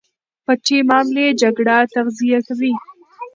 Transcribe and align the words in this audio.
پټې 0.45 0.77
معاملې 0.89 1.25
جګړه 1.41 1.75
تغذیه 1.93 2.39
کوي. 2.47 2.73